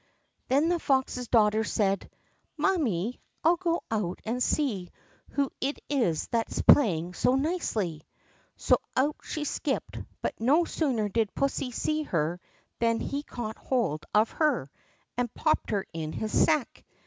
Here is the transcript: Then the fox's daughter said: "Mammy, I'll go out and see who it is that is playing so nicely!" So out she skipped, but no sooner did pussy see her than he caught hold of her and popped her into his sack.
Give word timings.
Then 0.47 0.69
the 0.69 0.79
fox's 0.79 1.27
daughter 1.27 1.63
said: 1.63 2.09
"Mammy, 2.57 3.21
I'll 3.43 3.55
go 3.57 3.83
out 3.91 4.19
and 4.25 4.41
see 4.41 4.89
who 5.33 5.51
it 5.61 5.77
is 5.91 6.25
that 6.29 6.49
is 6.51 6.63
playing 6.63 7.13
so 7.13 7.35
nicely!" 7.35 8.07
So 8.57 8.79
out 8.97 9.17
she 9.21 9.43
skipped, 9.43 9.99
but 10.23 10.33
no 10.39 10.65
sooner 10.65 11.07
did 11.07 11.35
pussy 11.35 11.69
see 11.69 12.01
her 12.01 12.39
than 12.79 12.99
he 12.99 13.21
caught 13.21 13.57
hold 13.59 14.07
of 14.11 14.31
her 14.31 14.71
and 15.17 15.31
popped 15.35 15.69
her 15.69 15.85
into 15.93 16.17
his 16.17 16.45
sack. 16.45 16.83